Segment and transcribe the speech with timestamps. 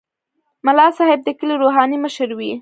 [0.65, 2.51] ملا صاحب د کلي روحاني مشر وي.